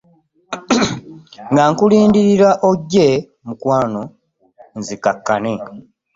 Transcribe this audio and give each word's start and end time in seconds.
Nga 1.51 1.63
nkulindirira 1.71 2.49
ojje 2.69 3.07
mukwano 3.45 4.01
nzikakkane. 4.79 5.53